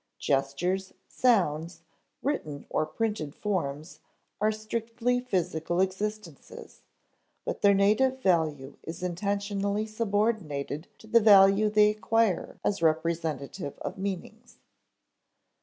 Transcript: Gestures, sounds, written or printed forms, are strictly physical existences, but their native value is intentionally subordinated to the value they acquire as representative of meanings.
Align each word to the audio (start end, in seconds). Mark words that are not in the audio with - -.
Gestures, 0.17 0.93
sounds, 1.07 1.83
written 2.23 2.65
or 2.71 2.87
printed 2.87 3.35
forms, 3.35 3.99
are 4.41 4.51
strictly 4.51 5.19
physical 5.19 5.79
existences, 5.79 6.81
but 7.45 7.61
their 7.61 7.75
native 7.75 8.19
value 8.19 8.77
is 8.81 9.03
intentionally 9.03 9.85
subordinated 9.85 10.87
to 10.97 11.05
the 11.05 11.19
value 11.21 11.69
they 11.69 11.91
acquire 11.91 12.57
as 12.65 12.81
representative 12.81 13.77
of 13.77 13.99
meanings. 13.99 14.57